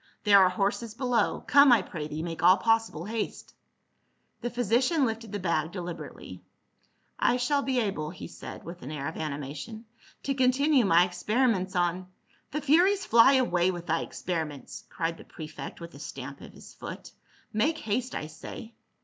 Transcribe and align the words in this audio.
"There 0.23 0.39
are 0.39 0.49
horses 0.49 0.95
below. 0.95 1.43
Come, 1.45 1.71
I 1.71 1.83
pray 1.83 2.07
thee, 2.07 2.23
make 2.23 2.41
all 2.41 2.57
pos 2.57 2.89
sible 2.89 3.07
haste." 3.07 3.53
The 4.41 4.49
physician 4.49 5.05
lifted 5.05 5.31
the 5.31 5.37
bag 5.37 5.71
deliberately. 5.71 6.41
^' 6.45 6.45
I 7.19 7.37
shall 7.37 7.61
be 7.61 7.79
able," 7.79 8.09
he 8.09 8.25
said 8.27 8.63
with 8.63 8.81
an 8.81 8.89
air 8.89 9.07
of 9.07 9.15
animation, 9.15 9.85
*'to 10.23 10.33
con 10.33 10.47
tinue 10.53 10.87
my 10.87 11.05
experiments 11.05 11.75
on 11.75 12.07
—""The 12.51 12.61
furies 12.61 13.05
fly 13.05 13.33
away 13.33 13.69
with 13.69 13.85
thy 13.85 14.01
experiments!" 14.01 14.85
cried 14.89 15.17
the 15.19 15.23
prefect 15.23 15.79
with 15.79 15.93
a 15.93 15.99
stamp 15.99 16.41
of 16.41 16.53
his 16.53 16.73
foot." 16.73 17.11
Make 17.53 17.77
haste, 17.77 18.15
I 18.15 18.25
say." 18.25 18.73